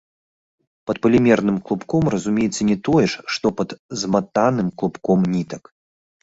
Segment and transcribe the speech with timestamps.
[0.89, 3.69] Пад палімерным клубком разумеецца не тое ж, што пад
[4.05, 5.63] зматаным клубком нітак.